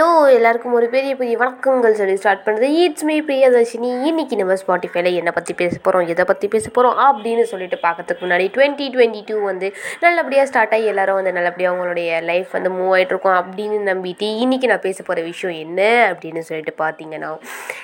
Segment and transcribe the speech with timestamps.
[0.00, 5.10] Hello எல்லாருக்கும் ஒரு பெரிய பெரிய வணக்கங்கள் சொல்லி ஸ்டார்ட் பண்ணுறது இட்ஸ் மீ பிரியதர்ஷினி இன்னைக்கு நம்ம ஸ்பாட்டிஃபைல
[5.12, 9.36] என்னை பற்றி பேச போகிறோம் எதை பற்றி பேச போகிறோம் அப்படின்னு சொல்லிட்டு பார்க்கறதுக்கு முன்னாடி டுவெண்ட்டி டுவெண்ட்டி டூ
[9.44, 14.66] வந்து நல்லபடியாக ஸ்டார்ட் ஆகி எல்லாரும் வந்து நல்லபடியாக அவங்களுடைய லைஃப் வந்து மூவ் ஆகிட்டு அப்படின்னு நம்பிட்டு இன்னைக்கு
[14.66, 17.32] நான் பேச போகிற விஷயம் என்ன அப்படின்னு சொல்லிட்டு பார்த்தீங்கன்னா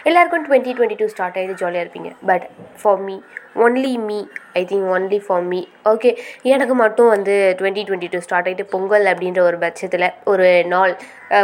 [0.02, 2.12] எல்லாருக்கும் டுவெண்ட்டி டுவெண்ட்டி டூ ஸ்டார்ட் ஆகிட்டு ஜாலியாக இருப்பீங்க.
[2.26, 2.46] But
[2.82, 3.16] for me
[3.64, 4.18] only me
[4.60, 5.60] I think only for me
[5.92, 6.10] okay
[6.54, 10.94] எனக்கு மட்டும் வந்து டுவெண்ட்டி டுவெண்ட்டி டூ ஸ்டார்ட் ஆகிட்டு பொங்கல் அப்படின்ற ஒரு பட்சத்தில் ஒரு நாள்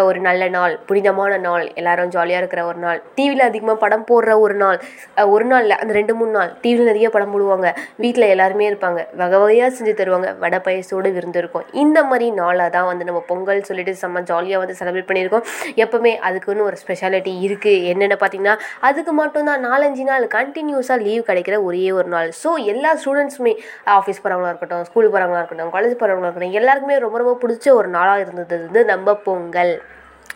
[0.09, 4.57] ஒரு நல்ல நாள் புனிதமான நாள் எல்லாரும் ஜாலியாக இருக்கிற ஒரு நாள் டிவியில் அதிகமாக படம் போடுற ஒரு
[4.63, 4.79] நாள்
[5.35, 7.69] ஒரு நாள் இல்லை அந்த ரெண்டு மூணு நாள் டிவியில் நிறைய படம் போடுவாங்க.
[8.03, 9.01] வீட்டில் எல்லாருமே இருப்பாங்க.
[9.21, 10.29] வகை வகையாக செஞ்சு தருவாங்க.
[10.43, 11.67] வடை பயசோடு விருந்து இருக்கும்.
[11.83, 15.47] இந்த மாதிரி நாளாக தான் வந்து நம்ம பொங்கல் சொல்லிட்டு செம்ம ஜாலியாக வந்து செலிப்ரேட் பண்ணியிருக்கோம்.
[15.85, 18.57] எப்போவுமே அதுக்குன்னு ஒரு ஸ்பெஷாலிட்டி இருக்குது என்னென்ன பார்த்தீங்கன்னா
[18.91, 19.63] அதுக்கு மட்டும்தான்.
[19.69, 22.31] நாலஞ்சு நாள் கண்டினியூஸாக லீவ் கிடைக்கிற ஒரே ஒரு ஒரு நாள்.
[22.43, 23.55] ஸோ எல்லா ஸ்டூடெண்ட்ஸுமே
[23.99, 28.25] ஆஃபீஸ் போகிறவங்களா இருக்கட்டும் ஸ்கூல் போகிறவங்களா இருக்கட்டும் காலேஜ் போகிறவங்களா இருக்கட்டும் எல்லாருக்குமே ரொம்ப ரொம்ப பிடிச்ச ஒரு நாளாக
[28.27, 28.59] இருந்தது.
[28.69, 29.75] வந்து நம்ம பொங்கல்.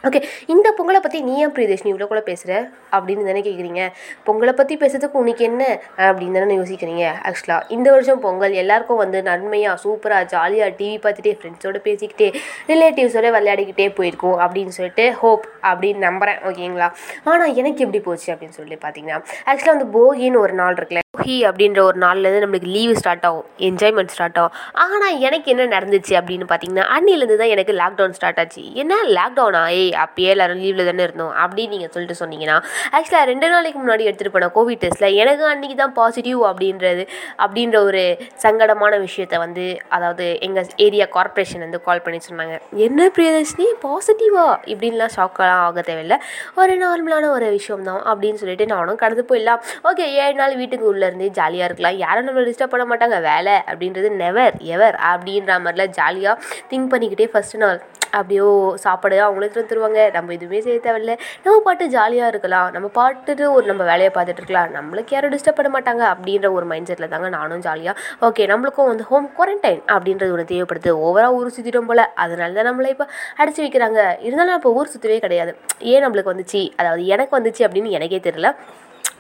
[0.07, 0.19] ஓகே
[0.53, 2.53] இந்த பொங்கலை பற்றி நீ ஏன் பிரியதர்ஷினி இவ்வளோ கூட பேசுகிற
[2.97, 3.83] அப்படின்னு தானே கேட்குறீங்க
[4.27, 5.63] பொங்கலை பற்றி பேசுறதுக்கு உனக்கு என்ன?
[6.07, 7.05] அப்படின்னு தானே யோசிக்கிறீங்க.
[7.29, 12.29] ஆக்சுவலாக இந்த வருஷம் பொங்கல் எல்லாருக்கும் வந்து நன்மையாக சூப்பராக ஜாலியாக டிவி பார்த்துட்டே ஃப்ரெண்ட்ஸோட பேசிக்கிட்டே
[12.73, 16.91] ரிலேட்டிவ்ஸோட விளையாடிக்கிட்டே போயிருக்கோம் அப்படின்னு சொல்லிட்டு ஹோப் அப்படின்னு நம்புகிறேன் ஓகேங்களா
[17.31, 19.19] ஆனால் எனக்கு எப்படி போச்சு அப்படின்னு சொல்லி பார்த்தீங்கன்னா
[19.51, 24.13] ஆக்சுவலாக வந்து போகின்னு ஒரு நாள் இருக்குல்ல போகி அப்படின்ற ஒரு நாள்லேருந்து நம்மளுக்கு லீவு ஸ்டார்ட் ஆகும் என்ஜாய்மெண்ட்
[24.15, 24.55] ஸ்டார்ட் ஆகும்.
[24.83, 28.63] ஆனால் எனக்கு என்ன நடந்துச்சு அப்படின்னு பார்த்தீங்கன்னா அன்னிலேருந்து தான் எனக்கு லாக்டவுன் ஸ்டார்ட் ஆச்சு.
[28.83, 32.57] என்ன லாக்டவுனா ஏய் அப்பயே எல்லாரும் லீவில் தானே இருந்தோம் அப்படின்னு நீங்கள் சொல்லிட்டு சொன்னீங்கன்னா
[32.97, 37.05] ஆக்சுவலாக ரெண்டு நாளைக்கு முன்னாடி எடுத்துகிட்டு போன கோவிட் டெஸ்ட்டில் எனக்கு அன்றைக்கி தான் பாசிட்டிவ் அப்படின்றது
[37.45, 38.03] அப்படின்ற ஒரு
[38.45, 39.67] சங்கடமான விஷயத்தை வந்து
[39.99, 42.57] அதாவது எங்கள் ஏரியா கார்பரேஷன் வந்து கால் பண்ணி சொன்னாங்க.
[42.87, 43.69] என்ன பிரியதர்ஷினி?
[43.87, 46.19] பாசிட்டிவா இப்படின்லாம் ஷாக்கெல்லாம் ஆக தேவையில்லை.
[46.61, 49.61] ஒரு நார்மலான ஒரு விஷயம் தான் அப்படின்னு சொல்லிட்டு நானும் கடந்து போயிடலாம்.
[49.91, 51.99] ஓகே ஏழு நாள் வீட்டுக்கு உள்ள இருந்தே ஜாலியாக இருக்கலாம்.
[52.05, 53.19] யாரும் நம்மளை டிஸ்டர்ப் பண்ண மாட்டாங்க.
[53.31, 57.81] வேலை அப்படின்றது நெவர் எவர் அப்படின்ற மாதிரிலாம் ஜாலியாக திங்க் பண்ணிக்கிட்டே ஃபஸ்ட்டு நாள்
[58.17, 58.49] அப்படியோ
[58.83, 61.15] சாப்பாடு அவங்களே தருவாங்க நம்ம எதுவுமே செய்ய தேவையில்ல.
[61.45, 62.69] நம்ம பாட்டு ஜாலியாக இருக்கலாம்.
[62.75, 64.71] நம்ம பாட்டுட்டு ஒரு நம்ம வேலையை பார்த்துட்டு இருக்கலாம்.
[64.77, 69.07] நம்மளுக்கு யாரும் டிஸ்டர்ப் பண்ண மாட்டாங்க அப்படின்ற ஒரு மைண்ட் செட்டில் தாங்க நானும் ஜாலியாக ஓகே நம்மளுக்கும் வந்து
[69.11, 70.93] ஹோம் குவாரண்டைன் அப்படின்றது ஒன்று தேவைப்படுது.
[71.07, 72.05] ஓவராக ஊர் சுற்றிட்டோம் போல்.
[72.25, 73.09] அதனால தான் நம்மளை இப்போ
[73.43, 74.01] அடிச்சு வைக்கிறாங்க.
[74.29, 75.55] இருந்தாலும் இப்போ ஊர் சுற்றவே கிடையாது.
[75.93, 76.63] ஏன் நம்மளுக்கு வந்துச்சு?
[76.81, 78.51] அதாவது எனக்கு வந்துச்சு அப்படின்னு எனக்கே தெரியல.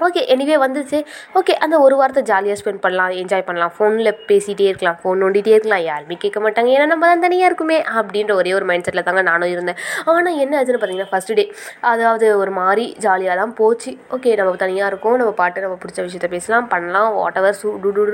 [0.04, 0.98] ஓகே எனிவே வந்துச்சு.
[1.38, 3.72] ஓகே அந்த ஒரு வாரத்தை ஜாலியாக ஸ்பெண்ட் பண்ணலாம் என்ஜாய் பண்ணலாம்.
[3.76, 5.84] ஃபோனில் பேசிகிட்டே இருக்கலாம் ஃபோன் நோண்டிகிட்டே இருக்கலாம்.
[5.90, 6.70] யாருமே கேட்க மாட்டாங்க.
[6.76, 9.78] ஏன்னா நம்ம தான் தனியாக இருக்குமே அப்படின்ற ஒரே ஒரு மைண்ட் செட்டில் தாங்க நானும் இருந்தேன்.
[10.14, 11.44] ஆனால் என்ன ஆச்சுன்னு பார்த்தீங்கன்னா ஃபஸ்ட் டே
[11.92, 13.92] அதாவது ஒரு மாதிரி ஜாலியாக தான் போச்சு.
[14.16, 15.16] ஓகே நம்ம தனியாக இருக்கோம்.
[15.22, 17.10] நம்ம பாட்டு நம்ம பிடிச்ச விஷயத்த பேசலாம் பண்ணலாம்.
[17.20, 18.04] வாட் எவர் சூ டு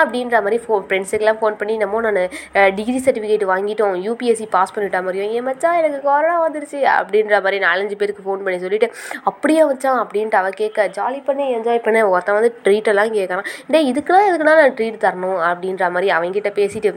[0.00, 2.20] அப்படின்ற மாதிரி ஃபோ ஃப்ரெண்ட்ஸுக்கெல்லாம் ஃபோன் பண்ணி நம்ம நான்
[2.78, 3.96] டிகிரி சர்டிஃபிகேட் வாங்கிட்டோம்.
[4.06, 6.80] யூபிஎஸ்சி பாஸ் பண்ணிட்டா மாதிரியும் ஏன் மச்சா எனக்கு கொரோனா வந்துருச்சு.
[6.96, 8.90] அப்படின்ற மாதிரி நாலஞ்சு பேருக்கு ஃபோன் பண்ணி சொல்லிட்டு
[9.32, 14.26] அப்படியே வச்சான் அப்படின்ட்டு அவள் கேட்க ஜாலி பண்ணி என்ஜாய் பண்ணி ஒருத்தன் வந்து ட்ரீட்டெல்லாம் கேட்குறான் டேய் இதுக்கெல்லாம்
[14.28, 15.40] எதுக்குன்னா நான் ட்ரீட் தரணும்?
[15.50, 16.90] அப்படின்ற மாதிரி அவங்ககிட்ட பேசிட்டு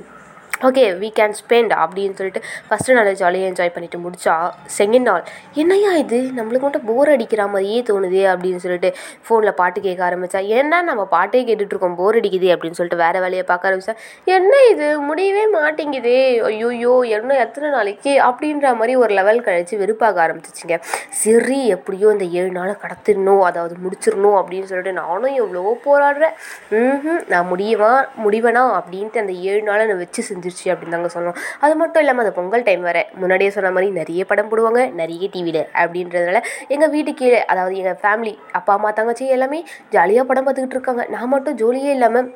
[0.57, 4.35] ஓகே வீ கேன் ஸ்பெண்ட் அப்படின்னு சொல்லிட்டு ஃபஸ்ட்டு நாள் ஜாலியாக என்ஜாய் பண்ணிட்டு முடிச்சா
[4.78, 5.23] செகண்ட் நாள்
[5.53, 6.19] என்னையா இது?
[6.38, 8.90] நம்மளுக்கு மட்டும் போர் அடிக்கிற மாதிரியே தோணுதே அப்படின்னு சொல்லிட்டு
[9.25, 13.69] ஃபோனில் பாட்டு கேட்க ஆரம்பித்தா ஏன்னா நம்ம பாட்டே கேட்டுட்ருக்கோம் போர் அடிக்குது அப்படின்னு சொல்லிட்டு வேறு வேலையை பார்க்க
[13.69, 13.96] ஆரம்பித்தா
[14.28, 14.88] என்ன இது?
[15.01, 16.16] முடியவே மாட்டேங்குதே.
[16.50, 18.13] ஐயோயோ என்ன எத்தனை நாளைக்கு?
[18.28, 20.78] அப்படின்ற மாதிரி ஒரு லெவல் கழிச்சு வெறுப்பாக ஆரம்பிச்சிச்சிங்க.
[21.22, 26.35] சரி எப்படியோ இந்த ஏழு நாளை கடத்திடணும் அதாவது முடிச்சிடணும் அப்படின்னு சொல்லிட்டு நானும் எவ்வளவோ போராடுறேன்.
[26.73, 27.94] ம் நான் முடியவா?
[28.25, 28.66] முடிவேனா?
[28.79, 31.40] அப்படின்ட்டு அந்த ஏழு நாளை நான் வச்சு செஞ்சு செஞ்சிருச்சு அப்படின்னு தாங்க சொல்லணும்.
[31.66, 33.03] அது மட்டும் இல்லாமல் அந்த பொங்கல் டைம் வேறு.
[33.22, 36.41] முன்னாடியே சொன்ன மாதிரி நிறைய படம் போடுவாங்க நிறைய டிவியில் அப்படின்றதுனால
[36.75, 39.62] எங்கள் வீட்டு கீழே அதாவது எங்கள் ஃபேமிலி அப்பா அம்மா தங்கச்சி எல்லாமே
[39.96, 41.06] ஜாலியாக படம் பார்த்துக்கிட்டு இருக்காங்க.
[41.16, 42.30] நான் மட்டும் ஜோலியே இல்லாமல்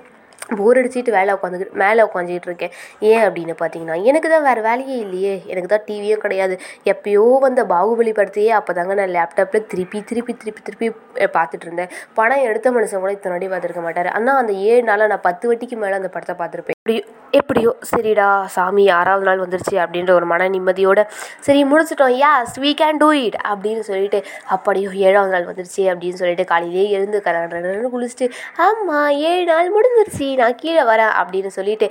[0.60, 2.72] போர் அடிச்சுட்டு வேலை உட்காந்துக்கிட்டு மேலே உட்காந்துக்கிட்டு இருக்கேன்.
[3.10, 5.36] ஏன் அப்படின்னு பார்த்தீங்கன்னா எனக்கு தான் வேறு வேலையே இல்லையே.
[5.52, 6.56] எனக்கு தான் டிவியும் கிடையாது.
[6.94, 10.90] எப்பயோ வந்த பாகுபலி படத்தையே அப்போ தாங்க நான் லேப்டாப்பில் திருப்பி திருப்பி திருப்பி திருப்பி
[11.38, 11.94] பார்த்துட்டு இருந்தேன்.
[12.20, 14.12] படம் எடுத்த மனுஷன் கூட இத்தனை வாட்டி பார்த்துருக்க மாட்டார்.
[14.20, 16.80] ஆனால் அந்த ஏழு நாளாக நான் பத்து வட்டிக்கு மேலே அந்த படத்தை பார்த்துருப்பேன்.
[16.92, 21.04] எப்படியோ எப்படியோ சரிடா சாமி ஆறாவது நாள் வந்துருச்சு அப்படின்ற ஒரு மன நிம்மதியோடு
[21.40, 22.16] சரி முடிச்சிட்டோம்.
[22.18, 27.22] யாஸ் வீ கேன் டூ இட் அப்படின்னு சொல்லிட்டு அப்படியோ ஏழாவது நாள் வந்துருச்சு அப்படின்னு சொல்லிட்டு காலையிலே எழுந்து
[27.22, 31.90] கரண்டு குளிச்சுட்டு ஆமாம் ஏழு நாள் முடிஞ்சிருச்சு நான் கீழே வரேன் அப்படின்னு சொல்லிட்டு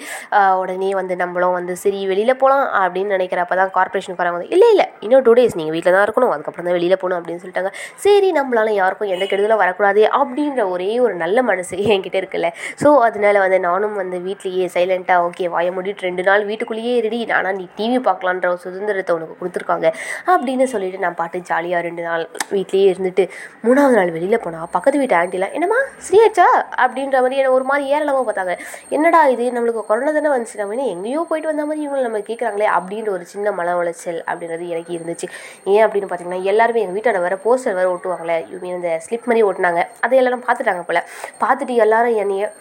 [0.56, 5.24] உடனே வந்து நம்மளும் வந்து சரி வெளியில் போகலாம் அப்படின்னு நினைக்கிறப்ப தான் கார்பரேஷனுக்காரங்க வந்து இல்லை இல்லை இன்னும்
[5.26, 6.32] டூ டேஸ் நீங்கள் வீட்டில் தான் இருக்கணும்.
[6.34, 7.72] அதுக்கப்புறம் தான் வெளியில் போகணும் அப்படின்னு சொல்லிட்டாங்க.
[8.04, 12.48] சரி நம்மளால யாருக்கும் எந்த கெடுதலும் வரக்கூடாது அப்படின்ற ஒரே ஒரு நல்ல மனசு என்கிட்ட இருக்குல்ல.
[12.82, 17.52] ஸோ அதனால வந்து நானும் வந்து வீட்லேயே சைலண்ட்டாக ஓகே வாய முடிட்டு ரெண்டு நாள் வீட்டுக்குள்ளேயே ரெடி நானா
[17.58, 19.86] நீ டிவி பார்க்கலான்ற ஒரு சுதந்திரத்தை உனக்கு கொடுத்துருக்காங்க.
[20.32, 23.26] அப்படின்னு சொல்லிட்டு நான் பாட்டு ஜாலியாக ரெண்டு நாள் வீட்லேயே இருந்துட்டு
[23.66, 26.48] மூணாவது நாள் வெளியில் போனால் பக்கத்து வீட்டு ஆண்டிலாம் என்னம்மா சரியாச்சா
[26.84, 28.54] அப்படின்ற மாதிரி என்ன ஒரு மாதிரி ஏறலமாக பார்த்தாங்க.
[28.96, 29.44] என்னடா இது?
[29.56, 30.56] நம்மளுக்கு கொரோனா தானே வந்துச்சு.
[30.60, 34.66] நம்ம என்ன எங்கேயோ போயிட்டு வந்த மாதிரி இவங்களை நம்ம கேட்குறாங்களே அப்படின்ற ஒரு சின்ன மன உளைச்சல் அப்படின்றது
[34.74, 35.28] எனக்கு இருந்துச்சு.
[35.64, 39.46] ஏன் அப்படின்னு பார்த்தீங்கன்னா எல்லாருமே எங்கள் வீட்டோட வர போஸ்டர் வேறு ஓட்டுவாங்களே யூ மீன் இந்த ஸ்லிப் மாதிரி
[39.48, 41.06] ஓட்டினாங்க அதை எல்லாரும் பார்த்துட்டாங்க போல்.
[41.44, 42.52] பார்த்துட்டு எல்லாரும் என்னைய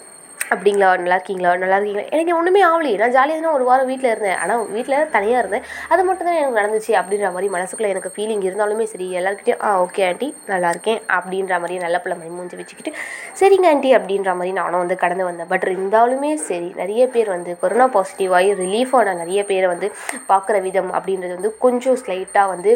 [0.53, 0.87] அப்படிங்களா?
[1.01, 1.51] நல்லா இருக்கீங்களா?
[1.63, 2.05] நல்லா இருக்கீங்களா?
[2.15, 4.37] எனக்கு ஒன்றுமே ஆகலையே நான் ஜாலியாக தான் ஒரு வாரம் வீட்டில் இருந்தேன்.
[4.43, 5.65] ஆனால் வீட்டில் தனியாக இருந்தேன்.
[5.93, 10.03] அது மட்டும் தான் எனக்கு நடந்துச்சு அப்படின்ற மாதிரி மனசுக்குள்ளே எனக்கு ஃபீலிங் இருந்தாலுமே சரி எல்லாருக்கிட்டையும் ஆ ஓகே
[10.09, 12.93] ஆண்டி நல்லா இருக்கேன் அப்படின்ற மாதிரி நல்ல பிள்ளை மாதிரி மூஞ்சி வச்சுக்கிட்டு
[13.41, 15.49] சரிங்க ஆண்டி அப்படின்ற மாதிரி நானும் வந்து கடந்து வந்தேன்.
[15.53, 19.89] பட் இருந்தாலுமே சரி நிறைய பேர் வந்து கொரோனா பாசிட்டிவ் ஆகி ரிலீஃப் ஆன நிறைய பேரை வந்து
[20.31, 22.71] பார்க்குற விதம் அப்படின்றது வந்து கொஞ்சம் ஸ்லைட்டாக வந்து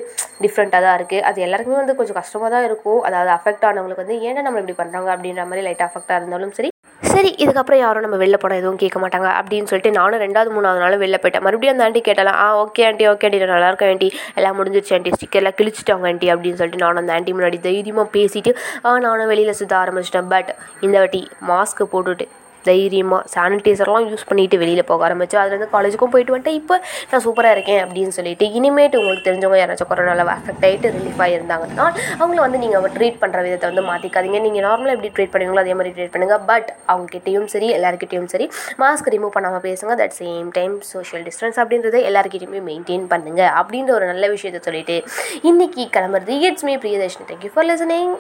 [0.46, 3.02] டிஃப்ரெண்ட்டாக தான் இருக்குது அது எல்லாருக்குமே வந்து கொஞ்சம் கஷ்டமாக தான் இருக்கும்.
[3.10, 6.72] அதாவது அஃபெக்ட் ஆனவங்களுக்கு வந்து ஏன்னா நம்ம இப்படி பண்ணுறாங்க அப்படின்ற மாதிரி லைட்டாக அஃபெக்டாக இருந்தாலும் சரி
[7.14, 11.02] சரி இதுக்கப்புறம் யாரும் நம்ம வெளில போனால் எதுவும் கேட்க மாட்டாங்க அப்படின்னு சொல்லிட்டு நானும் ரெண்டாவது மூணாவது நாள்
[11.04, 11.46] வெளில போயிட்டேன்.
[11.48, 14.10] மறுபடியும் அந்த ஆண்டி கேட்டாலாம் ஆ ஓகே ஆண்டி ஓகே ஆண்டி நல்லா இருக்கேன் ஆண்டி.
[14.38, 15.12] எல்லாம் முடிஞ்சிருச்சு ஆண்டி.
[15.18, 18.54] ஸ்டிக்கர்லாம் கிழிச்சிட்டாங்க ஆண்டி அப்படின்னு சொல்லிட்டு நானும் அந்த ஆண்டி முன்னாடி தைரியமாக பேசிட்டு
[18.86, 20.32] ஆ நானும் வெளியில் சுற்ற ஆரம்பிச்சிட்டேன்.
[20.36, 20.52] பட்
[20.88, 21.22] இந்த வாட்டி
[21.52, 22.28] மாஸ்க்கு போட்டுட்டு
[22.70, 26.76] தைரியமாக சானிடைசர்லாம் யூஸ் பண்ணிட்டு வெளியில் போக ஆரம்பிச்சு அதுலேருந்து காலேஜுக்கும் போயிட்டு வந்துட்டு இப்போ
[27.12, 31.88] நான் சூப்பராக இருக்கேன் அப்படின்னு சொல்லிட்டு இனிமேட்டு உங்களுக்கு தெரிஞ்சவங்க யாராச்சும் கொரோனாவில் அஃபெக்ட் ஆகிட்டு ரிலீஃப் ஆகியிருந்தாங்கன்னா
[32.20, 35.94] அவங்கள வந்து நீங்கள் ட்ரீட் பண்ணுற விதத்தை வந்து மாற்றிக்காதீங்க நீங்கள் நார்மலாக எப்படி ட்ரீட் பண்ணுவீங்களோ அதே மாதிரி
[35.98, 38.48] ட்ரீட் பண்ணுங்கள் பட் அவங்ககிட்டயும் சரி எல்லாருக்கிட்டையும் சரி
[38.84, 39.94] மாஸ்க் ரிமூவ் பண்ணாமல் பேசுங்க.
[40.02, 44.98] That same time social distance அப்படின்றத எல்லாருக்கிட்டையுமே மெயின்டைன் பண்ணுங்க அப்படின்ற ஒரு நல்ல விஷயத்த சொல்லிட்டு
[45.52, 46.36] இன்னைக்கு கிளம்புறது.
[46.50, 48.14] It's me Priyadarshan thank you for listening